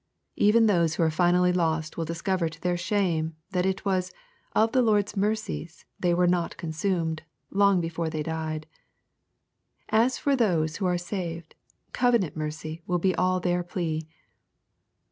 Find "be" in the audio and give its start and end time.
12.97-13.13